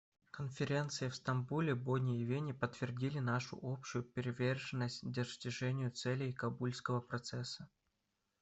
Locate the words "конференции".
0.31-1.09